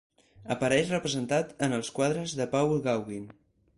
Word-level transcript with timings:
Apareix 0.55 0.93
representat 0.93 1.53
en 1.67 1.77
els 1.77 1.93
quadres 1.99 2.35
de 2.41 2.49
Paul 2.55 2.75
Gauguin. 2.89 3.29